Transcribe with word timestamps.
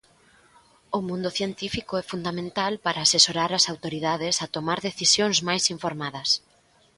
O 0.97 0.99
mundo 1.07 1.29
científico 1.37 1.93
é 2.01 2.03
fundamental 2.11 2.73
para 2.85 2.99
asesorar 3.07 3.51
as 3.53 3.65
autoridades 3.73 4.35
a 4.37 4.47
tomar 4.55 4.79
decisións 4.89 5.37
máis 5.47 5.63
informadas. 5.75 6.29